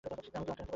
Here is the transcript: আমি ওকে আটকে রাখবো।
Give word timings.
আমি 0.05 0.13
ওকে 0.17 0.31
আটকে 0.39 0.41
রাখবো। 0.49 0.69